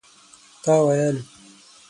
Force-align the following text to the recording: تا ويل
تا 0.63 0.75
ويل 0.85 1.17